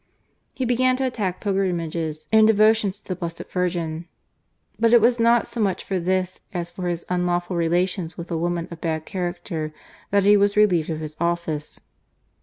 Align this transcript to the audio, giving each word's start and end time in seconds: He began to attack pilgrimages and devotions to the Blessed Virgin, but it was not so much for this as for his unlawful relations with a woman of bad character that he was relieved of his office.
He 0.55 0.65
began 0.65 0.95
to 0.95 1.05
attack 1.05 1.39
pilgrimages 1.41 2.27
and 2.31 2.47
devotions 2.47 2.99
to 2.99 3.07
the 3.09 3.15
Blessed 3.15 3.51
Virgin, 3.51 4.07
but 4.79 4.93
it 4.93 4.99
was 4.99 5.19
not 5.19 5.45
so 5.45 5.61
much 5.61 5.83
for 5.83 5.99
this 5.99 6.39
as 6.55 6.71
for 6.71 6.87
his 6.87 7.05
unlawful 7.07 7.55
relations 7.55 8.17
with 8.17 8.31
a 8.31 8.35
woman 8.37 8.67
of 8.71 8.81
bad 8.81 9.05
character 9.05 9.71
that 10.09 10.23
he 10.23 10.35
was 10.35 10.57
relieved 10.57 10.89
of 10.89 11.01
his 11.01 11.15
office. 11.19 11.81